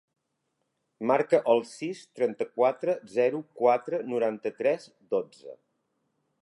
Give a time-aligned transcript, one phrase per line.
[1.11, 5.57] Marca el sis, trenta-quatre, zero, quatre, noranta-tres, dotze.